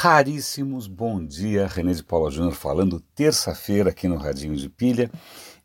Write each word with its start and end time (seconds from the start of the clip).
raríssimos. 0.00 0.86
Bom 0.86 1.24
dia, 1.24 1.66
René 1.66 1.92
de 1.92 2.04
Paula 2.04 2.30
Júnior 2.30 2.54
falando 2.54 3.00
terça-feira 3.16 3.90
aqui 3.90 4.06
no 4.06 4.14
Radinho 4.14 4.54
de 4.54 4.68
Pilha. 4.68 5.10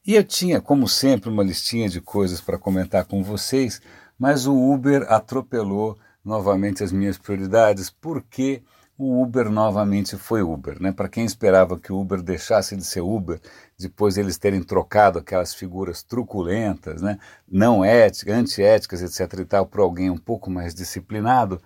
E 0.03 0.15
eu 0.15 0.23
tinha, 0.23 0.59
como 0.59 0.87
sempre, 0.87 1.29
uma 1.29 1.43
listinha 1.43 1.87
de 1.87 2.01
coisas 2.01 2.41
para 2.41 2.57
comentar 2.57 3.05
com 3.05 3.21
vocês, 3.21 3.79
mas 4.17 4.47
o 4.47 4.55
Uber 4.55 5.05
atropelou 5.07 5.99
novamente 6.25 6.83
as 6.83 6.91
minhas 6.91 7.15
prioridades, 7.15 7.91
porque 7.91 8.63
o 8.97 9.21
Uber 9.21 9.51
novamente 9.51 10.17
foi 10.17 10.41
Uber. 10.41 10.81
Né? 10.81 10.91
Para 10.91 11.09
quem 11.09 11.25
esperava 11.25 11.77
que 11.77 11.93
o 11.93 11.99
Uber 12.01 12.19
deixasse 12.19 12.75
de 12.75 12.83
ser 12.83 13.01
Uber, 13.01 13.39
depois 13.77 14.17
eles 14.17 14.39
terem 14.39 14.63
trocado 14.63 15.19
aquelas 15.19 15.53
figuras 15.53 16.01
truculentas, 16.01 17.03
né? 17.03 17.19
não 17.47 17.85
éticas, 17.85 18.35
antiéticas, 18.35 19.03
etc. 19.03 19.41
e 19.41 19.45
tal, 19.45 19.67
por 19.67 19.81
alguém 19.81 20.09
um 20.09 20.17
pouco 20.17 20.49
mais 20.49 20.73
disciplinado, 20.73 21.61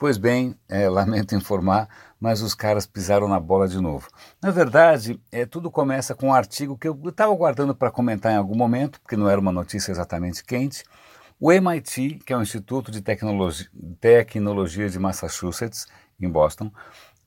Pois 0.00 0.16
bem, 0.16 0.56
é, 0.66 0.88
lamento 0.88 1.34
informar, 1.34 1.86
mas 2.20 2.42
os 2.42 2.54
caras 2.54 2.86
pisaram 2.86 3.26
na 3.26 3.40
bola 3.40 3.66
de 3.66 3.80
novo. 3.80 4.08
Na 4.42 4.50
verdade, 4.50 5.18
é, 5.32 5.46
tudo 5.46 5.70
começa 5.70 6.14
com 6.14 6.28
um 6.28 6.34
artigo 6.34 6.76
que 6.76 6.86
eu 6.86 7.00
estava 7.08 7.34
guardando 7.34 7.74
para 7.74 7.90
comentar 7.90 8.32
em 8.32 8.36
algum 8.36 8.56
momento, 8.56 9.00
porque 9.00 9.16
não 9.16 9.28
era 9.28 9.40
uma 9.40 9.50
notícia 9.50 9.90
exatamente 9.90 10.44
quente. 10.44 10.84
O 11.40 11.50
MIT, 11.50 12.20
que 12.26 12.32
é 12.34 12.36
o 12.36 12.42
Instituto 12.42 12.90
de 12.90 13.00
Tecnologia, 13.00 13.66
Tecnologia 13.98 14.90
de 14.90 14.98
Massachusetts, 14.98 15.86
em 16.20 16.28
Boston, 16.28 16.70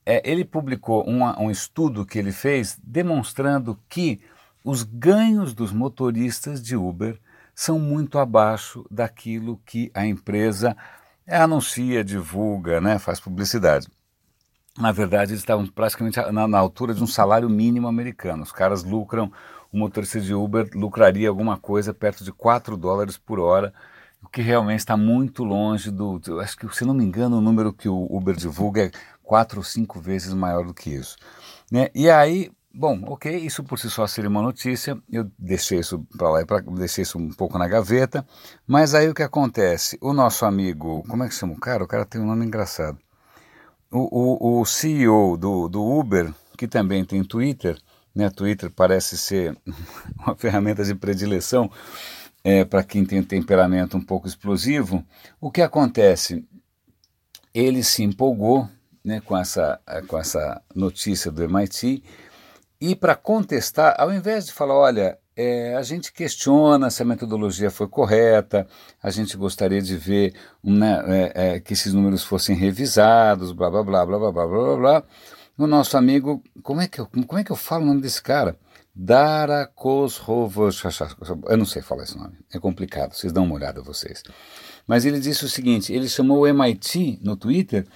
é, 0.06 0.22
ele 0.24 0.44
publicou 0.44 1.02
uma, 1.04 1.40
um 1.40 1.50
estudo 1.50 2.06
que 2.06 2.18
ele 2.18 2.30
fez 2.30 2.78
demonstrando 2.80 3.76
que 3.88 4.20
os 4.62 4.84
ganhos 4.84 5.52
dos 5.52 5.72
motoristas 5.72 6.62
de 6.62 6.76
Uber 6.76 7.18
são 7.54 7.78
muito 7.78 8.18
abaixo 8.18 8.86
daquilo 8.90 9.60
que 9.66 9.90
a 9.92 10.06
empresa 10.06 10.76
anuncia, 11.28 12.04
divulga, 12.04 12.80
né, 12.80 12.98
faz 12.98 13.18
publicidade. 13.18 13.88
Na 14.78 14.90
verdade, 14.90 15.32
eles 15.32 15.40
estavam 15.40 15.66
praticamente 15.66 16.20
na, 16.32 16.48
na, 16.48 16.58
altura 16.58 16.92
de 16.92 17.02
um 17.02 17.06
salário 17.06 17.48
mínimo 17.48 17.86
americano. 17.86 18.42
Os 18.42 18.50
caras 18.50 18.82
lucram, 18.82 19.32
o 19.72 19.78
motorista 19.78 20.20
de 20.20 20.34
Uber 20.34 20.68
lucraria 20.74 21.28
alguma 21.28 21.56
coisa 21.56 21.94
perto 21.94 22.24
de 22.24 22.32
4 22.32 22.76
dólares 22.76 23.16
por 23.16 23.38
hora, 23.38 23.72
o 24.20 24.28
que 24.28 24.42
realmente 24.42 24.80
está 24.80 24.96
muito 24.96 25.44
longe 25.44 25.92
do. 25.92 26.20
Acho 26.40 26.56
que, 26.56 26.74
se 26.74 26.84
não 26.84 26.94
me 26.94 27.04
engano, 27.04 27.38
o 27.38 27.40
número 27.40 27.72
que 27.72 27.88
o 27.88 28.06
Uber 28.10 28.34
divulga 28.34 28.86
é 28.86 28.90
4 29.22 29.58
ou 29.58 29.64
5 29.64 30.00
vezes 30.00 30.34
maior 30.34 30.66
do 30.66 30.74
que 30.74 30.90
isso. 30.90 31.16
Né? 31.70 31.88
E 31.94 32.10
aí, 32.10 32.50
Bom, 32.76 33.00
ok, 33.06 33.36
isso 33.36 33.62
por 33.62 33.78
si 33.78 33.88
só 33.88 34.04
seria 34.04 34.28
uma 34.28 34.42
notícia, 34.42 34.98
eu 35.08 35.30
deixei 35.38 35.78
isso 35.78 36.04
para 36.18 36.28
lá 36.28 36.44
para 36.44 36.60
deixei 36.60 37.02
isso 37.02 37.16
um 37.16 37.30
pouco 37.30 37.56
na 37.56 37.68
gaveta, 37.68 38.26
mas 38.66 38.96
aí 38.96 39.08
o 39.08 39.14
que 39.14 39.22
acontece? 39.22 39.96
O 40.00 40.12
nosso 40.12 40.44
amigo, 40.44 41.04
como 41.08 41.22
é 41.22 41.28
que 41.28 41.34
chama 41.36 41.52
o 41.52 41.60
cara? 41.60 41.84
O 41.84 41.86
cara 41.86 42.04
tem 42.04 42.20
um 42.20 42.26
nome 42.26 42.44
engraçado. 42.44 42.98
O, 43.96 44.58
o, 44.58 44.60
o 44.60 44.64
CEO 44.64 45.36
do, 45.36 45.68
do 45.68 45.80
Uber, 45.80 46.34
que 46.58 46.66
também 46.66 47.04
tem 47.04 47.22
Twitter, 47.22 47.78
né? 48.12 48.28
Twitter 48.28 48.68
parece 48.68 49.16
ser 49.16 49.56
uma 50.18 50.34
ferramenta 50.34 50.82
de 50.82 50.96
predileção 50.96 51.70
é, 52.42 52.64
para 52.64 52.82
quem 52.82 53.04
tem 53.04 53.22
temperamento 53.22 53.96
um 53.96 54.00
pouco 54.00 54.26
explosivo. 54.26 55.04
O 55.40 55.48
que 55.48 55.62
acontece? 55.62 56.44
Ele 57.54 57.84
se 57.84 58.02
empolgou 58.02 58.68
né, 59.04 59.20
com, 59.20 59.36
essa, 59.36 59.80
com 60.08 60.18
essa 60.18 60.60
notícia 60.74 61.30
do 61.30 61.44
MIT 61.44 62.02
e 62.80 62.96
para 62.96 63.14
contestar, 63.14 63.94
ao 63.96 64.12
invés 64.12 64.46
de 64.46 64.52
falar, 64.52 64.74
olha, 64.74 65.18
é, 65.36 65.74
a 65.74 65.82
gente 65.82 66.12
questiona 66.12 66.90
se 66.90 67.02
a 67.02 67.04
metodologia 67.04 67.70
foi 67.70 67.88
correta, 67.88 68.66
a 69.02 69.10
gente 69.10 69.36
gostaria 69.36 69.82
de 69.82 69.96
ver 69.96 70.34
né, 70.62 71.02
é, 71.06 71.32
é, 71.34 71.60
que 71.60 71.72
esses 71.72 71.92
números 71.92 72.22
fossem 72.22 72.54
revisados, 72.56 73.52
blá 73.52 73.70
blá 73.70 73.82
blá 73.82 74.06
blá 74.06 74.18
blá 74.18 74.32
blá 74.32 74.46
blá 74.46 74.76
blá. 74.76 75.02
O 75.56 75.66
nosso 75.66 75.96
amigo, 75.96 76.42
como 76.62 76.80
é 76.80 76.88
que 76.88 77.00
eu, 77.00 77.06
como 77.06 77.38
é 77.38 77.44
que 77.44 77.52
eu 77.52 77.56
falo 77.56 77.84
o 77.84 77.86
nome 77.86 78.00
desse 78.00 78.22
cara? 78.22 78.58
Dara 78.94 79.66
Khosrovosh, 79.66 80.84
eu 81.48 81.56
não 81.56 81.66
sei 81.66 81.82
falar 81.82 82.04
esse 82.04 82.16
nome, 82.16 82.34
é 82.52 82.60
complicado, 82.60 83.12
vocês 83.12 83.32
dão 83.32 83.44
uma 83.44 83.56
olhada 83.56 83.82
vocês. 83.82 84.22
Mas 84.86 85.04
ele 85.04 85.18
disse 85.18 85.44
o 85.44 85.48
seguinte, 85.48 85.92
ele 85.92 86.08
chamou 86.08 86.40
o 86.40 86.46
MIT 86.46 87.18
no 87.22 87.36
Twitter 87.36 87.86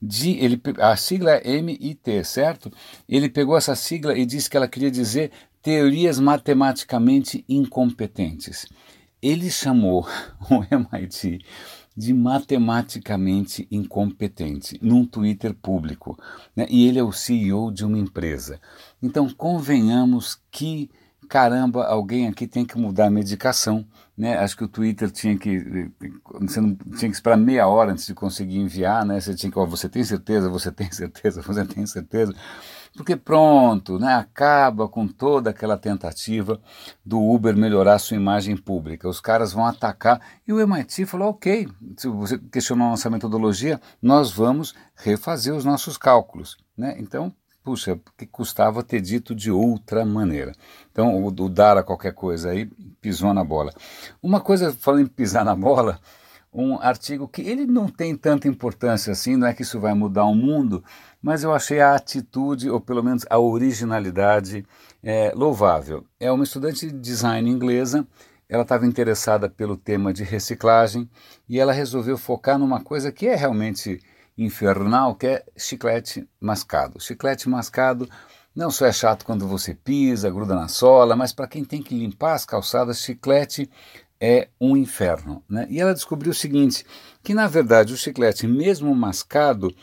de, 0.00 0.32
ele, 0.38 0.60
a 0.78 0.96
sigla 0.96 1.32
é 1.36 1.56
MIT, 1.56 2.24
certo? 2.24 2.72
Ele 3.08 3.28
pegou 3.28 3.56
essa 3.56 3.74
sigla 3.74 4.16
e 4.16 4.24
disse 4.24 4.48
que 4.48 4.56
ela 4.56 4.68
queria 4.68 4.90
dizer 4.90 5.30
teorias 5.62 6.18
matematicamente 6.18 7.44
incompetentes. 7.48 8.66
Ele 9.20 9.50
chamou 9.50 10.06
o 10.50 10.64
MIT 10.74 11.44
de 11.96 12.14
matematicamente 12.14 13.66
incompetente 13.70 14.78
num 14.80 15.04
Twitter 15.04 15.52
público. 15.52 16.16
Né? 16.54 16.66
E 16.70 16.86
ele 16.86 16.98
é 16.98 17.02
o 17.02 17.10
CEO 17.10 17.72
de 17.72 17.84
uma 17.84 17.98
empresa. 17.98 18.60
Então, 19.02 19.28
convenhamos 19.30 20.40
que 20.50 20.88
caramba, 21.28 21.84
alguém 21.84 22.26
aqui 22.26 22.46
tem 22.46 22.64
que 22.64 22.78
mudar 22.78 23.06
a 23.06 23.10
medicação, 23.10 23.84
né? 24.16 24.38
Acho 24.38 24.56
que 24.56 24.64
o 24.64 24.68
Twitter 24.68 25.10
tinha 25.10 25.36
que 25.36 25.90
você 26.40 26.60
não 26.60 26.74
tinha 26.74 27.10
que 27.10 27.16
esperar 27.16 27.36
meia 27.36 27.68
hora 27.68 27.92
antes 27.92 28.06
de 28.06 28.14
conseguir 28.14 28.58
enviar, 28.58 29.04
né? 29.04 29.20
Você 29.20 29.34
tinha 29.34 29.52
que, 29.52 29.58
ó, 29.58 29.66
você 29.66 29.88
tem 29.88 30.02
certeza, 30.02 30.48
você 30.48 30.72
tem 30.72 30.90
certeza, 30.90 31.42
você 31.42 31.64
tem 31.66 31.86
certeza, 31.86 32.34
porque 32.96 33.16
pronto, 33.16 33.98
né? 33.98 34.14
Acaba 34.14 34.88
com 34.88 35.06
toda 35.06 35.50
aquela 35.50 35.76
tentativa 35.76 36.60
do 37.04 37.20
Uber 37.20 37.56
melhorar 37.56 37.98
sua 37.98 38.16
imagem 38.16 38.56
pública. 38.56 39.08
Os 39.08 39.20
caras 39.20 39.52
vão 39.52 39.66
atacar 39.66 40.20
e 40.46 40.52
o 40.52 40.60
MIT 40.60 41.06
falou, 41.06 41.30
ok, 41.30 41.68
se 41.96 42.08
você 42.08 42.38
questionou 42.38 42.90
nossa 42.90 43.10
metodologia, 43.10 43.80
nós 44.00 44.32
vamos 44.32 44.74
refazer 44.96 45.54
os 45.54 45.64
nossos 45.64 45.96
cálculos, 45.96 46.56
né? 46.76 46.96
Então 46.98 47.32
puxa, 47.68 48.00
que 48.16 48.24
custava 48.24 48.82
ter 48.82 48.98
dito 48.98 49.34
de 49.34 49.50
outra 49.50 50.02
maneira. 50.02 50.52
Então, 50.90 51.22
o, 51.22 51.26
o 51.26 51.48
dar 51.50 51.76
a 51.76 51.82
qualquer 51.82 52.14
coisa 52.14 52.50
aí 52.50 52.64
pisou 52.98 53.34
na 53.34 53.44
bola. 53.44 53.74
Uma 54.22 54.40
coisa, 54.40 54.72
falando 54.72 55.02
em 55.02 55.06
pisar 55.06 55.44
na 55.44 55.54
bola, 55.54 56.00
um 56.52 56.80
artigo 56.80 57.28
que 57.28 57.42
ele 57.42 57.66
não 57.66 57.88
tem 57.88 58.16
tanta 58.16 58.48
importância 58.48 59.12
assim, 59.12 59.36
não 59.36 59.46
é 59.46 59.54
que 59.54 59.62
isso 59.62 59.78
vai 59.78 59.94
mudar 59.94 60.24
o 60.24 60.34
mundo, 60.34 60.82
mas 61.22 61.42
eu 61.42 61.52
achei 61.52 61.80
a 61.80 61.94
atitude, 61.94 62.70
ou 62.70 62.80
pelo 62.80 63.02
menos 63.02 63.24
a 63.28 63.38
originalidade, 63.38 64.64
é, 65.02 65.32
louvável. 65.34 66.04
É 66.18 66.30
uma 66.32 66.44
estudante 66.44 66.86
de 66.86 66.92
design 66.92 67.48
inglesa, 67.50 68.06
ela 68.48 68.62
estava 68.62 68.86
interessada 68.86 69.48
pelo 69.48 69.76
tema 69.76 70.12
de 70.12 70.24
reciclagem 70.24 71.08
e 71.48 71.60
ela 71.60 71.72
resolveu 71.72 72.16
focar 72.16 72.58
numa 72.58 72.82
coisa 72.82 73.12
que 73.12 73.26
é 73.26 73.34
realmente 73.34 74.00
infernal, 74.38 75.14
que 75.14 75.26
é 75.26 75.44
chiclete 75.56 76.26
mascado. 76.40 76.98
Chiclete 77.00 77.48
mascado 77.48 78.08
não 78.54 78.70
só 78.70 78.86
é 78.86 78.92
chato 78.92 79.24
quando 79.24 79.46
você 79.46 79.74
pisa, 79.74 80.30
gruda 80.30 80.54
na 80.54 80.66
sola, 80.66 81.14
mas 81.14 81.32
para 81.32 81.46
quem 81.46 81.64
tem 81.64 81.82
que 81.82 81.94
limpar 81.94 82.34
as 82.34 82.44
calçadas, 82.44 83.00
chiclete 83.00 83.70
é 84.20 84.48
um 84.60 84.76
inferno. 84.76 85.42
Né? 85.48 85.66
E 85.70 85.80
ela 85.80 85.94
descobriu 85.94 86.32
o 86.32 86.34
seguinte, 86.34 86.84
que 87.22 87.34
na 87.34 87.46
verdade 87.46 87.92
o 87.92 87.96
chiclete, 87.96 88.46
mesmo 88.46 88.94
mascado, 88.94 89.74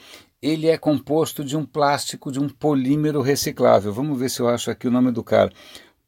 ele 0.41 0.67
é 0.67 0.77
composto 0.77 1.43
de 1.43 1.57
um 1.57 1.65
plástico, 1.65 2.31
de 2.31 2.39
um 2.39 2.47
polímero 2.47 3.21
reciclável. 3.21 3.91
Vamos 3.93 4.17
ver 4.19 4.29
se 4.29 4.41
eu 4.41 4.47
acho 4.47 4.69
aqui 4.69 4.87
o 4.87 4.91
nome 4.91 5.11
do 5.11 5.23
cara. 5.23 5.51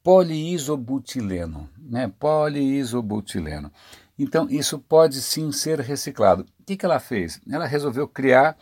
Poliisobutileno. 0.04 1.70
Né? 1.78 2.12
Poliisobutileno. 2.20 3.72
Então, 4.20 4.48
isso 4.50 4.80
pode 4.80 5.22
sim 5.22 5.52
ser 5.52 5.80
reciclado. 5.80 6.44
O 6.60 6.64
que, 6.66 6.76
que 6.76 6.86
ela 6.86 7.00
fez? 7.00 7.40
Ela 7.50 7.66
resolveu 7.66 8.08
criar 8.08 8.58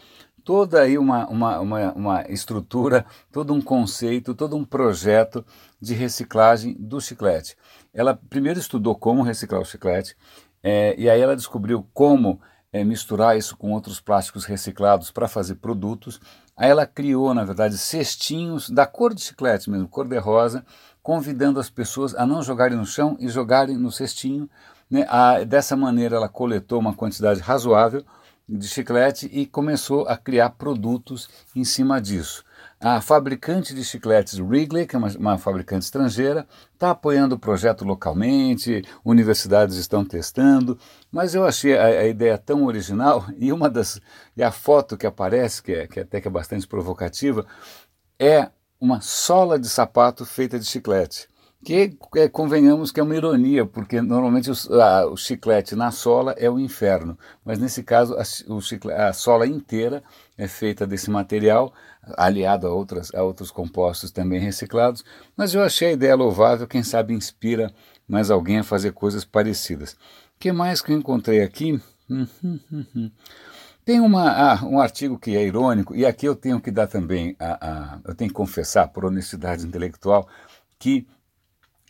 toda 0.45 0.81
aí 0.81 0.97
uma, 0.97 1.27
uma, 1.27 1.59
uma, 1.59 1.93
uma, 1.93 2.21
estrutura, 2.29 3.05
todo 3.31 3.53
um 3.53 3.59
conceito, 3.59 4.35
todo 4.35 4.55
um 4.55 4.63
projeto 4.63 5.43
de 5.81 5.93
reciclagem 5.93 6.75
do 6.79 7.01
chiclete. 7.01 7.57
Ela 7.93 8.17
primeiro 8.29 8.59
estudou 8.59 8.95
como 8.95 9.23
reciclar 9.23 9.59
o 9.59 9.65
chiclete, 9.65 10.15
é, 10.63 10.95
e 10.97 11.09
aí 11.09 11.19
ela 11.19 11.35
descobriu 11.35 11.85
como 11.93 12.39
é, 12.71 12.83
misturar 12.83 13.35
isso 13.35 13.57
com 13.57 13.71
outros 13.71 13.99
plásticos 13.99 14.45
reciclados 14.45 15.09
para 15.09 15.27
fazer 15.27 15.55
produtos. 15.55 16.21
Aí 16.55 16.69
ela 16.69 16.85
criou, 16.85 17.33
na 17.33 17.43
verdade, 17.43 17.77
cestinhos 17.77 18.69
da 18.69 18.85
cor 18.85 19.13
de 19.13 19.21
chiclete 19.21 19.69
mesmo, 19.69 19.87
cor 19.87 20.07
de 20.07 20.17
rosa, 20.17 20.63
convidando 21.01 21.59
as 21.59 21.69
pessoas 21.69 22.13
a 22.15 22.25
não 22.25 22.43
jogarem 22.43 22.77
no 22.77 22.85
chão 22.85 23.17
e 23.19 23.27
jogarem 23.27 23.77
no 23.77 23.91
cestinho 23.91 24.49
né? 24.89 25.05
A, 25.09 25.43
dessa 25.43 25.75
maneira, 25.75 26.15
ela 26.15 26.29
coletou 26.29 26.79
uma 26.79 26.93
quantidade 26.93 27.39
razoável 27.39 28.05
de 28.47 28.67
chiclete 28.67 29.29
e 29.31 29.45
começou 29.45 30.07
a 30.07 30.15
criar 30.15 30.51
produtos 30.51 31.27
em 31.55 31.63
cima 31.63 31.99
disso. 31.99 32.43
A 32.79 33.01
fabricante 33.01 33.73
de 33.73 33.83
chicletes 33.83 34.39
Wrigley, 34.39 34.85
que 34.85 34.95
é 34.95 34.99
uma, 34.99 35.09
uma 35.17 35.37
fabricante 35.37 35.85
estrangeira, 35.85 36.47
está 36.73 36.91
apoiando 36.91 37.35
o 37.35 37.39
projeto 37.39 37.83
localmente, 37.83 38.83
universidades 39.03 39.77
estão 39.77 40.05
testando, 40.05 40.77
mas 41.11 41.33
eu 41.33 41.45
achei 41.45 41.77
a, 41.77 41.85
a, 41.85 42.05
ideia 42.05 42.37
tão 42.37 42.65
original 42.65 43.25
e 43.37 43.51
uma 43.51 43.69
das 43.69 43.99
e 44.37 44.43
a 44.43 44.51
foto 44.51 44.97
que 44.97 45.07
aparece, 45.07 45.63
que, 45.63 45.71
é, 45.71 45.87
que 45.87 45.99
até 45.99 46.21
que 46.21 46.27
é 46.27 46.31
bastante 46.31 46.67
provocativa, 46.67 47.45
é 48.19 48.49
uma 48.79 49.01
sola 49.01 49.57
de 49.57 49.69
sapato 49.69 50.25
feita 50.25 50.59
de 50.59 50.65
chiclete 50.65 51.27
que 51.65 51.97
é, 52.15 52.29
convenhamos 52.29 52.91
que 52.91 52.99
é 52.99 53.03
uma 53.03 53.15
ironia, 53.15 53.65
porque 53.65 53.99
normalmente 53.99 54.51
o, 54.51 54.79
a, 54.79 55.07
o, 55.07 55.17
chiclete 55.17 55.75
na 55.75 55.89
sola 55.89 56.33
é 56.37 56.47
o 56.47 56.59
inferno, 56.59 57.17
mas 57.43 57.57
nesse 57.57 57.81
caso 57.81 58.15
a, 58.15 58.23
chiclete, 58.23 59.01
a 59.01 59.11
sola 59.11 59.47
inteira 59.47 60.03
é 60.37 60.47
feita 60.47 60.85
desse 60.85 61.09
material, 61.09 61.73
aliado 62.15 62.67
a, 62.67 62.71
outras, 62.71 63.11
a 63.15 63.23
outros 63.23 63.49
compostos 63.49 64.11
também 64.11 64.39
reciclados, 64.39 65.03
mas 65.35 65.55
eu 65.55 65.63
achei 65.63 65.87
a 65.87 65.93
ideia 65.93 66.15
louvável, 66.15 66.67
quem 66.67 66.83
sabe 66.83 67.15
inspira 67.15 67.73
mais 68.07 68.29
alguém 68.29 68.59
a 68.59 68.63
fazer 68.63 68.91
coisas 68.91 69.25
parecidas. 69.25 69.93
O 69.93 70.39
que 70.39 70.51
mais 70.51 70.83
que 70.83 70.91
eu 70.91 70.97
encontrei 70.97 71.41
aqui? 71.41 71.81
Tem 73.83 73.99
uma, 73.99 74.29
ah, 74.29 74.65
um 74.65 74.79
artigo 74.79 75.17
que 75.17 75.35
é 75.35 75.43
irônico, 75.43 75.95
e 75.95 76.05
aqui 76.05 76.27
eu 76.27 76.35
tenho 76.35 76.59
que 76.59 76.71
dar 76.71 76.87
também, 76.87 77.35
a, 77.39 77.67
a, 77.67 77.99
eu 78.05 78.15
tenho 78.15 78.29
que 78.29 78.35
confessar, 78.35 78.87
por 78.87 79.05
honestidade 79.05 79.65
intelectual, 79.65 80.27
que 80.79 81.07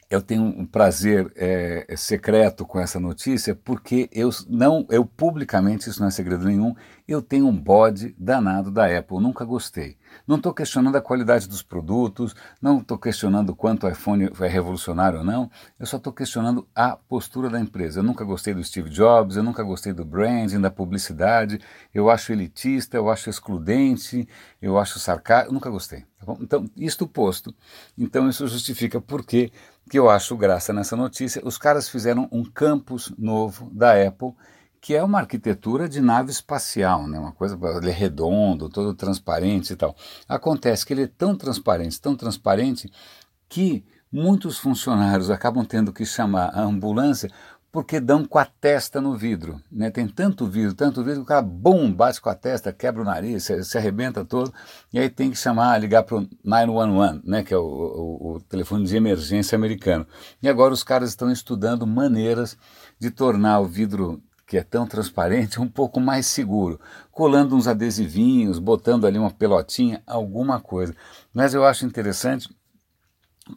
eu 0.10 0.22
tenho 0.22 0.44
um 0.44 0.66
prazer 0.66 1.32
é, 1.36 1.96
secreto 1.98 2.66
com 2.66 2.80
essa 2.80 3.00
notícia, 3.00 3.56
porque 3.56 4.10
eu 4.12 4.30
não, 4.48 4.86
eu 4.90 5.06
publicamente, 5.06 5.90
isso 5.90 6.00
não 6.00 6.08
é 6.08 6.12
segredo 6.12 6.46
nenhum, 6.46 6.76
eu 7.08 7.22
tenho 7.22 7.48
um 7.48 7.58
bode 7.58 8.16
danado 8.18 8.72
da 8.72 8.86
Apple, 8.86 9.20
nunca 9.20 9.44
gostei. 9.44 9.98
Não 10.28 10.38
estou 10.38 10.54
questionando 10.54 10.96
a 10.96 11.02
qualidade 11.02 11.48
dos 11.48 11.62
produtos, 11.62 12.36
não 12.62 12.80
estou 12.80 12.98
questionando 12.98 13.56
quanto 13.56 13.86
o 13.86 13.90
iPhone 13.90 14.30
é 14.40 14.48
revolucionário 14.48 15.20
ou 15.20 15.26
não, 15.26 15.50
eu 15.80 15.86
só 15.86 15.98
estou 15.98 16.12
questionando 16.12 16.68
a 16.74 16.96
postura 16.96 17.50
da 17.50 17.60
empresa. 17.60 18.00
Eu 18.00 18.04
nunca 18.04 18.24
gostei 18.24 18.54
do 18.54 18.64
Steve 18.64 18.90
Jobs, 18.90 19.36
eu 19.36 19.44
nunca 19.44 19.64
gostei 19.64 19.94
do 19.94 20.04
branding, 20.06 20.60
da 20.60 20.72
publicidade, 20.72 21.60
eu 21.94 22.10
acho 22.10 22.32
elitista, 22.32 22.98
eu 22.98 23.10
acho 23.10 23.30
excludente, 23.30 24.28
eu 24.62 24.78
acho 24.78 25.00
sarcástico, 25.00 25.54
nunca 25.54 25.70
gostei. 25.70 26.06
Tá 26.20 26.36
então, 26.42 26.66
isto 26.76 27.08
posto, 27.08 27.54
então 27.98 28.28
isso 28.28 28.48
justifica 28.48 29.00
por 29.00 29.24
que 29.26 29.52
eu 29.94 30.10
acho 30.10 30.36
graça 30.36 30.74
nessa 30.74 30.96
notícia. 30.96 31.42
Os 31.46 31.58
caras 31.58 31.88
fizeram 31.88 32.28
um 32.32 32.44
campus 32.44 33.14
novo 33.18 33.70
da 33.72 33.94
Apple 33.94 34.34
que 34.86 34.94
é 34.94 35.04
uma 35.04 35.18
arquitetura 35.18 35.90
de 35.90 36.00
nave 36.00 36.30
espacial, 36.30 37.08
né? 37.08 37.18
uma 37.18 37.32
coisa, 37.32 37.58
ele 37.82 37.90
é 37.90 37.92
redondo, 37.92 38.70
todo 38.70 38.94
transparente 38.94 39.74
e 39.74 39.76
tal. 39.76 39.96
Acontece 40.30 40.86
que 40.86 40.94
ele 40.94 41.02
é 41.02 41.08
tão 41.08 41.36
transparente, 41.36 42.00
tão 42.00 42.16
transparente, 42.16 42.92
que 43.50 43.84
muitos 44.12 44.60
funcionários 44.60 45.32
acabam 45.32 45.66
tendo 45.66 45.92
que 45.92 46.06
chamar 46.06 46.50
a 46.54 46.62
ambulância 46.62 47.32
porque 47.72 48.00
dão 48.00 48.24
com 48.24 48.38
a 48.38 48.46
testa 48.46 49.02
no 49.02 49.18
vidro. 49.18 49.60
Né? 49.72 49.90
Tem 49.90 50.08
tanto 50.08 50.46
vidro, 50.46 50.76
tanto 50.76 51.04
vidro, 51.04 51.22
que 51.22 51.24
o 51.24 51.26
cara, 51.26 51.42
bum, 51.42 51.92
bate 51.92 52.22
com 52.22 52.30
a 52.30 52.36
testa, 52.36 52.72
quebra 52.72 53.02
o 53.02 53.06
nariz, 53.06 53.44
se, 53.44 53.64
se 53.64 53.78
arrebenta 53.80 54.24
todo, 54.24 54.54
e 54.94 55.00
aí 55.00 55.10
tem 55.10 55.32
que 55.32 55.36
chamar, 55.36 55.82
ligar 55.82 56.04
para 56.04 56.18
o 56.18 56.30
911, 56.44 57.22
né? 57.26 57.44
que 57.44 57.56
é 57.56 57.58
o, 57.58 57.64
o, 57.64 58.34
o 58.36 58.40
telefone 58.42 58.86
de 58.86 58.96
emergência 58.96 59.56
americano. 59.56 60.06
E 60.44 60.48
agora 60.48 60.76
os 60.76 60.84
caras 60.84 61.10
estão 61.10 61.32
estudando 61.32 61.88
maneiras 61.88 62.56
de 63.00 63.10
tornar 63.10 63.60
o 63.60 63.66
vidro 63.66 64.22
que 64.46 64.58
é 64.58 64.64
tão 64.64 64.86
transparente, 64.86 65.60
um 65.60 65.68
pouco 65.68 66.00
mais 66.00 66.28
seguro, 66.28 66.80
colando 67.12 67.56
uns 67.56 67.68
adesivinhos, 67.68 68.60
botando 68.60 69.06
ali 69.08 69.18
uma 69.18 69.32
pelotinha, 69.32 70.04
alguma 70.06 70.60
coisa. 70.60 70.96
Mas 71.34 71.54
eu 71.54 71.66
acho 71.66 71.86
interessante 71.86 72.48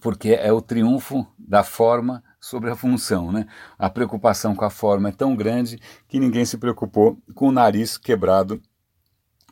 porque 0.00 0.31
é 0.31 0.52
o 0.52 0.61
triunfo 0.61 1.26
da 1.38 1.62
forma 1.62 2.23
sobre 2.40 2.70
a 2.70 2.76
função, 2.76 3.32
né? 3.32 3.46
A 3.79 3.88
preocupação 3.88 4.55
com 4.55 4.64
a 4.64 4.70
forma 4.70 5.08
é 5.08 5.12
tão 5.12 5.35
grande 5.35 5.79
que 6.06 6.20
ninguém 6.20 6.44
se 6.44 6.58
preocupou 6.58 7.19
com 7.34 7.49
o 7.49 7.52
nariz 7.52 7.96
quebrado 7.96 8.61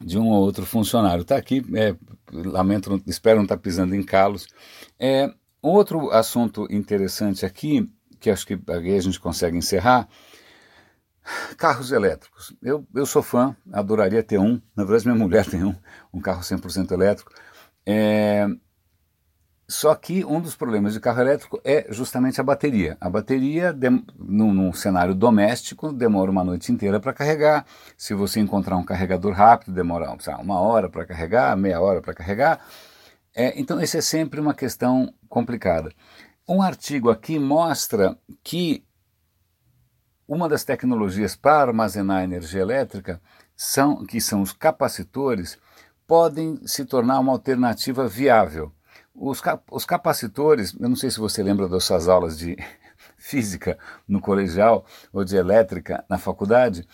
de 0.00 0.18
um 0.18 0.28
ou 0.28 0.42
outro 0.42 0.66
funcionário. 0.66 1.22
Está 1.22 1.36
aqui, 1.36 1.64
é, 1.74 1.96
lamento, 2.30 3.02
espero 3.06 3.36
não 3.36 3.44
estar 3.44 3.56
tá 3.56 3.62
pisando 3.62 3.94
em 3.94 4.02
calos. 4.02 4.46
É, 4.98 5.32
outro 5.62 6.10
assunto 6.10 6.66
interessante 6.70 7.46
aqui, 7.46 7.90
que 8.20 8.30
acho 8.30 8.46
que 8.46 8.58
a 8.68 9.00
gente 9.00 9.18
consegue 9.18 9.56
encerrar, 9.56 10.08
Carros 11.56 11.92
elétricos. 11.92 12.54
Eu, 12.62 12.86
eu 12.94 13.06
sou 13.06 13.22
fã, 13.22 13.56
adoraria 13.72 14.22
ter 14.22 14.38
um. 14.38 14.60
Na 14.74 14.84
verdade, 14.84 15.06
minha 15.06 15.18
mulher 15.22 15.44
tem 15.46 15.64
um, 15.64 15.74
um 16.12 16.20
carro 16.20 16.40
100% 16.40 16.90
elétrico. 16.92 17.32
É... 17.84 18.46
Só 19.68 19.92
que 19.96 20.24
um 20.24 20.40
dos 20.40 20.54
problemas 20.54 20.92
de 20.92 21.00
carro 21.00 21.20
elétrico 21.20 21.60
é 21.64 21.86
justamente 21.90 22.40
a 22.40 22.44
bateria. 22.44 22.96
A 23.00 23.10
bateria, 23.10 23.72
de... 23.72 23.90
num, 24.16 24.54
num 24.54 24.72
cenário 24.72 25.12
doméstico, 25.12 25.92
demora 25.92 26.30
uma 26.30 26.44
noite 26.44 26.70
inteira 26.70 27.00
para 27.00 27.12
carregar. 27.12 27.66
Se 27.96 28.14
você 28.14 28.38
encontrar 28.38 28.76
um 28.76 28.84
carregador 28.84 29.32
rápido, 29.32 29.72
demora 29.72 30.16
uma 30.38 30.60
hora 30.60 30.88
para 30.88 31.04
carregar, 31.04 31.56
meia 31.56 31.80
hora 31.80 32.00
para 32.00 32.14
carregar. 32.14 32.60
É, 33.34 33.60
então, 33.60 33.80
isso 33.80 33.96
é 33.96 34.00
sempre 34.00 34.40
uma 34.40 34.54
questão 34.54 35.12
complicada. 35.28 35.92
Um 36.48 36.62
artigo 36.62 37.10
aqui 37.10 37.40
mostra 37.40 38.16
que 38.44 38.85
uma 40.28 40.48
das 40.48 40.64
tecnologias 40.64 41.36
para 41.36 41.68
armazenar 41.68 42.24
energia 42.24 42.60
elétrica, 42.60 43.20
são, 43.56 44.04
que 44.04 44.20
são 44.20 44.42
os 44.42 44.52
capacitores, 44.52 45.58
podem 46.06 46.60
se 46.66 46.84
tornar 46.84 47.18
uma 47.20 47.32
alternativa 47.32 48.06
viável. 48.06 48.72
Os, 49.14 49.40
cap 49.40 49.62
os 49.70 49.84
capacitores, 49.84 50.76
eu 50.78 50.88
não 50.88 50.96
sei 50.96 51.10
se 51.10 51.18
você 51.18 51.42
lembra 51.42 51.68
das 51.68 51.84
suas 51.84 52.08
aulas 52.08 52.38
de 52.38 52.56
física 53.16 53.78
no 54.06 54.20
colegial 54.20 54.84
ou 55.12 55.24
de 55.24 55.36
elétrica 55.36 56.04
na 56.08 56.18
faculdade, 56.18 56.86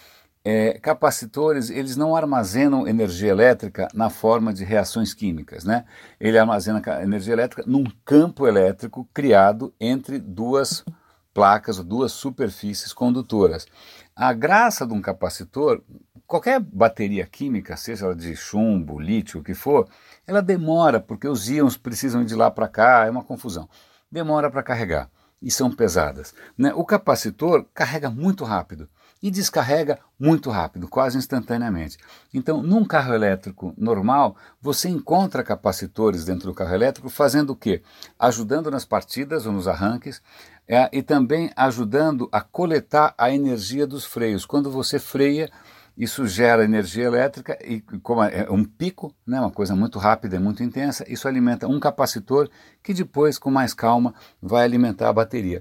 é, 0.45 0.79
capacitores 0.81 1.71
eles 1.71 1.97
não 1.97 2.17
armazenam 2.17 2.87
energia 2.87 3.31
elétrica 3.31 3.87
na 3.95 4.11
forma 4.11 4.53
de 4.53 4.65
reações 4.65 5.15
químicas, 5.15 5.65
né? 5.65 5.85
Ele 6.19 6.37
armazena 6.37 6.83
energia 7.01 7.33
elétrica 7.33 7.63
num 7.65 7.85
campo 8.05 8.47
elétrico 8.47 9.09
criado 9.15 9.73
entre 9.81 10.19
duas 10.19 10.85
placas 11.33 11.79
ou 11.79 11.85
duas 11.85 12.13
superfícies 12.13 12.93
condutoras. 12.93 13.67
A 14.15 14.33
graça 14.33 14.87
de 14.87 14.93
um 14.93 15.01
capacitor, 15.01 15.83
qualquer 16.27 16.61
bateria 16.61 17.27
química, 17.27 17.77
seja 17.77 18.07
ela 18.07 18.15
de 18.15 18.37
chumbo, 18.37 19.01
lítio, 19.01 19.41
o 19.41 19.45
que 19.45 19.55
for, 19.55 19.89
ela 20.27 20.43
demora, 20.43 21.01
porque 21.01 21.27
os 21.27 21.49
íons 21.49 21.77
precisam 21.77 22.23
ir 22.23 22.27
de 22.27 22.35
lá 22.35 22.51
para 22.51 22.69
cá, 22.69 23.07
é 23.07 23.11
uma 23.11 23.25
confusão. 23.25 23.69
Demora 24.11 24.51
para 24.51 24.63
carregar 24.63 25.11
e 25.43 25.51
são 25.51 25.71
pesadas. 25.71 26.33
Né? 26.57 26.73
O 26.75 26.85
capacitor 26.85 27.67
carrega 27.75 28.09
muito 28.09 28.45
rápido 28.45 28.89
e 29.23 29.31
descarrega 29.31 29.99
muito 30.19 30.51
rápido, 30.51 30.89
quase 30.89 31.17
instantaneamente. 31.17 31.97
Então, 32.35 32.63
num 32.63 32.85
carro 32.85 33.15
elétrico 33.15 33.73
normal, 33.77 34.37
você 34.61 34.89
encontra 34.89 35.45
capacitores 35.45 36.25
dentro 36.25 36.49
do 36.49 36.55
carro 36.55 36.75
elétrico 36.75 37.09
fazendo 37.09 37.51
o 37.51 37.57
quê? 37.57 37.83
Ajudando 38.19 38.71
nas 38.71 38.85
partidas 38.85 39.47
ou 39.47 39.53
nos 39.53 39.69
arranques 39.69 40.21
é, 40.67 40.89
e 40.93 41.03
também 41.03 41.51
ajudando 41.57 42.29
a 42.33 42.41
coletar 42.41 43.15
a 43.19 43.31
energia 43.31 43.87
dos 43.87 44.05
freios. 44.05 44.47
Quando 44.47 44.71
você 44.71 44.99
freia, 44.99 45.51
isso 45.97 46.27
gera 46.27 46.65
energia 46.65 47.05
elétrica 47.05 47.59
e 47.63 47.81
como 48.03 48.23
é 48.23 48.51
um 48.51 48.65
pico, 48.65 49.15
né, 49.27 49.39
uma 49.41 49.51
coisa 49.51 49.77
muito 49.77 49.99
rápida 49.99 50.37
e 50.37 50.39
muito 50.39 50.63
intensa, 50.63 51.05
isso 51.07 51.29
alimenta 51.29 51.69
um 51.69 51.79
capacitor 51.79 52.49
que 52.83 52.95
depois, 52.95 53.39
com 53.39 53.51
mais 53.51 53.75
calma, 53.75 54.15
vai 54.41 54.65
alimentar 54.65 55.09
a 55.09 55.13
bateria. 55.13 55.61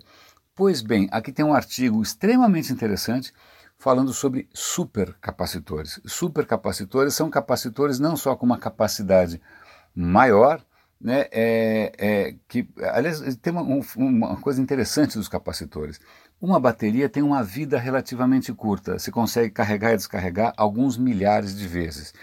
Pois 0.55 0.81
bem, 0.81 1.09
aqui 1.11 1.31
tem 1.31 1.43
um 1.43 1.53
artigo 1.53 2.01
extremamente 2.01 2.71
interessante 2.71 3.33
falando 3.77 4.13
sobre 4.13 4.47
supercapacitores. 4.53 5.99
Supercapacitores 6.05 7.15
são 7.15 7.29
capacitores 7.29 7.99
não 7.99 8.15
só 8.15 8.35
com 8.35 8.45
uma 8.45 8.57
capacidade 8.57 9.41
maior, 9.93 10.63
né, 11.01 11.27
é, 11.31 11.91
é, 11.97 12.35
que, 12.47 12.67
aliás, 12.93 13.35
tem 13.37 13.51
uma, 13.51 13.63
um, 13.63 13.81
uma 13.97 14.37
coisa 14.37 14.61
interessante 14.61 15.17
dos 15.17 15.27
capacitores. 15.27 15.99
Uma 16.39 16.59
bateria 16.59 17.09
tem 17.09 17.21
uma 17.23 17.43
vida 17.43 17.77
relativamente 17.77 18.53
curta, 18.53 18.97
se 18.99 19.11
consegue 19.11 19.51
carregar 19.51 19.93
e 19.93 19.97
descarregar 19.97 20.53
alguns 20.57 20.97
milhares 20.97 21.55
de 21.55 21.67
vezes. 21.67 22.13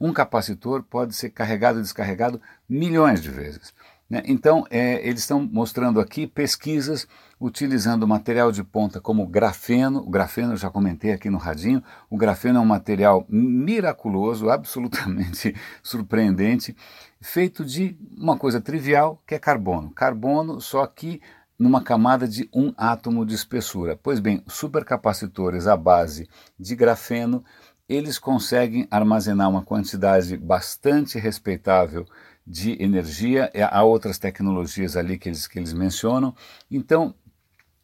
Um 0.00 0.12
capacitor 0.12 0.82
pode 0.82 1.14
ser 1.14 1.30
carregado 1.30 1.80
e 1.80 1.82
descarregado 1.82 2.40
milhões 2.68 3.20
de 3.20 3.30
vezes. 3.30 3.74
Né? 4.08 4.22
Então, 4.24 4.64
é, 4.70 5.06
eles 5.06 5.20
estão 5.20 5.40
mostrando 5.40 6.00
aqui 6.00 6.26
pesquisas 6.26 7.06
utilizando 7.40 8.08
material 8.08 8.50
de 8.50 8.64
ponta 8.64 9.00
como 9.00 9.26
grafeno. 9.26 10.00
O 10.00 10.08
grafeno 10.10 10.54
eu 10.54 10.56
já 10.56 10.70
comentei 10.70 11.12
aqui 11.12 11.28
no 11.28 11.38
radinho. 11.38 11.82
O 12.08 12.16
grafeno 12.16 12.58
é 12.58 12.62
um 12.62 12.66
material 12.66 13.26
miraculoso, 13.28 14.48
absolutamente 14.50 15.54
surpreendente, 15.82 16.74
feito 17.20 17.64
de 17.64 17.98
uma 18.16 18.38
coisa 18.38 18.60
trivial 18.60 19.22
que 19.26 19.34
é 19.34 19.38
carbono. 19.38 19.90
Carbono, 19.90 20.60
só 20.60 20.86
que 20.86 21.20
numa 21.58 21.82
camada 21.82 22.28
de 22.28 22.48
um 22.54 22.72
átomo 22.76 23.26
de 23.26 23.34
espessura. 23.34 23.98
Pois 24.00 24.20
bem, 24.20 24.42
supercapacitores 24.46 25.66
à 25.66 25.76
base 25.76 26.28
de 26.58 26.76
grafeno, 26.76 27.44
eles 27.88 28.18
conseguem 28.18 28.86
armazenar 28.90 29.48
uma 29.48 29.62
quantidade 29.62 30.36
bastante 30.36 31.18
respeitável 31.18 32.04
de 32.46 32.82
energia, 32.82 33.50
é, 33.54 33.62
há 33.62 33.82
outras 33.82 34.18
tecnologias 34.18 34.96
ali 34.96 35.18
que 35.18 35.28
eles, 35.28 35.46
que 35.46 35.58
eles 35.58 35.72
mencionam. 35.72 36.34
Então, 36.70 37.14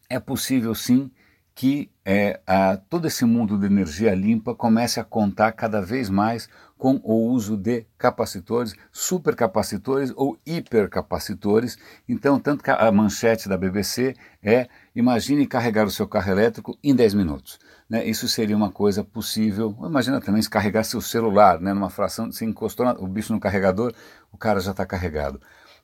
é 0.09 0.19
possível 0.19 0.73
sim 0.75 1.11
que 1.53 1.89
é, 2.03 2.41
a, 2.45 2.75
todo 2.75 3.07
esse 3.07 3.23
mundo 3.23 3.57
de 3.57 3.65
energia 3.65 4.13
limpa 4.13 4.53
comece 4.53 4.99
a 4.99 5.03
contar 5.03 5.53
cada 5.53 5.81
vez 5.81 6.09
mais 6.09 6.49
com 6.77 6.99
o 7.03 7.31
uso 7.31 7.55
de 7.55 7.85
capacitores, 7.97 8.73
supercapacitores 8.91 10.11
ou 10.15 10.37
hipercapacitores. 10.45 11.77
Então, 12.07 12.39
tanto 12.39 12.63
que 12.63 12.69
a 12.69 12.91
manchete 12.91 13.47
da 13.47 13.57
BBC 13.57 14.13
é: 14.43 14.67
imagine 14.95 15.47
carregar 15.47 15.85
o 15.85 15.91
seu 15.91 16.07
carro 16.07 16.31
elétrico 16.31 16.77
em 16.83 16.93
10 16.93 17.13
minutos. 17.13 17.59
Né? 17.89 18.05
Isso 18.05 18.27
seria 18.27 18.55
uma 18.55 18.71
coisa 18.71 19.03
possível. 19.03 19.75
Imagina 19.83 20.19
também 20.19 20.41
se 20.41 20.49
carregar 20.49 20.83
seu 20.83 21.01
celular, 21.01 21.59
né? 21.59 21.73
numa 21.73 21.89
fração, 21.89 22.31
se 22.31 22.43
encostou 22.43 22.85
o 22.99 23.07
bicho 23.07 23.33
no 23.33 23.39
carregador, 23.39 23.93
o 24.31 24.37
cara 24.37 24.59
já 24.59 24.71
está 24.71 24.85
carregado. 24.85 25.39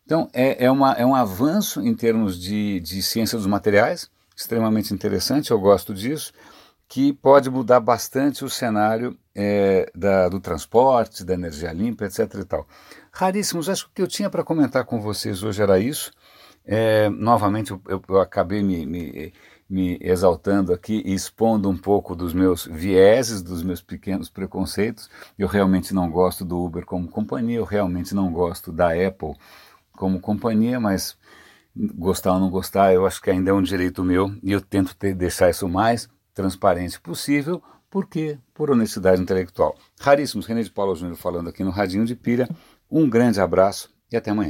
Então, 0.05 0.29
é, 0.33 0.65
é, 0.65 0.71
uma, 0.71 0.93
é 0.93 1.05
um 1.05 1.15
avanço 1.15 1.79
em 1.81 1.93
termos 1.95 2.39
de, 2.39 2.79
de 2.81 3.01
ciência 3.01 3.37
dos 3.37 3.47
materiais, 3.47 4.09
extremamente 4.35 4.93
interessante, 4.93 5.51
eu 5.51 5.59
gosto 5.59 5.93
disso 5.93 6.33
que 6.91 7.13
pode 7.13 7.49
mudar 7.49 7.79
bastante 7.79 8.43
o 8.43 8.49
cenário 8.49 9.17
é, 9.33 9.89
da, 9.95 10.27
do 10.27 10.41
transporte, 10.41 11.23
da 11.23 11.33
energia 11.33 11.71
limpa, 11.71 12.03
etc. 12.03 12.33
E 12.41 12.43
tal. 12.43 12.67
Raríssimos, 13.13 13.69
acho 13.69 13.85
que 13.85 13.91
o 13.91 13.93
que 13.95 14.01
eu 14.01 14.07
tinha 14.07 14.29
para 14.29 14.43
comentar 14.43 14.83
com 14.83 14.99
vocês 14.99 15.41
hoje 15.41 15.61
era 15.61 15.79
isso. 15.79 16.11
É, 16.65 17.09
novamente, 17.09 17.71
eu, 17.71 17.81
eu, 17.87 18.19
acabei 18.19 18.61
me, 18.61 18.85
me, 18.85 19.33
me, 19.69 19.97
exaltando 20.01 20.73
aqui 20.73 21.01
e 21.05 21.13
expondo 21.13 21.69
um 21.69 21.77
pouco 21.77 22.13
dos 22.13 22.33
meus 22.33 22.65
vieses, 22.65 23.41
dos 23.41 23.63
meus 23.63 23.81
pequenos 23.81 24.29
preconceitos. 24.29 25.09
Eu 25.39 25.47
realmente 25.47 25.93
não 25.93 26.11
gosto 26.11 26.43
do 26.43 26.61
Uber 26.61 26.85
como 26.85 27.07
companhia, 27.07 27.59
eu 27.59 27.63
realmente 27.63 28.13
não 28.13 28.33
gosto 28.33 28.69
da 28.69 28.89
Apple 28.89 29.35
como 29.93 30.19
companhia, 30.19 30.77
mas 30.77 31.17
gostar 31.73 32.33
ou 32.33 32.39
não 32.41 32.49
gostar, 32.49 32.93
eu 32.93 33.05
acho 33.05 33.21
que 33.21 33.29
ainda 33.29 33.51
é 33.51 33.53
um 33.53 33.61
direito 33.61 34.03
meu 34.03 34.35
e 34.43 34.51
eu 34.51 34.59
tento 34.59 34.93
ter, 34.93 35.15
deixar 35.15 35.49
isso 35.49 35.69
mais 35.69 36.09
transparente 36.33 36.99
possível, 36.99 37.61
porque 37.89 38.39
por 38.53 38.71
honestidade 38.71 39.21
intelectual. 39.21 39.75
Raríssimos, 39.99 40.45
René 40.45 40.63
de 40.63 40.71
Paula 40.71 40.95
Júnior 40.95 41.17
falando 41.17 41.49
aqui 41.49 41.63
no 41.63 41.71
Radinho 41.71 42.05
de 42.05 42.15
Pilha. 42.15 42.49
Um 42.89 43.09
grande 43.09 43.39
abraço 43.39 43.93
e 44.11 44.17
até 44.17 44.31
amanhã. 44.31 44.49